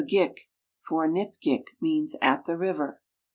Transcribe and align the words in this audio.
%ik, 0.01 0.49
for 0.81 1.07
nip:>gik, 1.07 1.77
means 1.79 2.15
"at 2.23 2.43
the 2.47 2.57
water." 2.57 3.03